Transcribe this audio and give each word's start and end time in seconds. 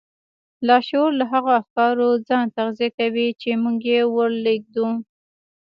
لاشعور 0.67 1.11
له 1.19 1.25
هغو 1.31 1.51
افکارو 1.61 2.09
ځان 2.27 2.45
تغذيه 2.57 2.89
کوي 2.97 3.27
چې 3.41 3.49
موږ 3.63 3.77
يې 3.91 4.01
ور 4.15 4.31
لېږدوو. 4.45 4.91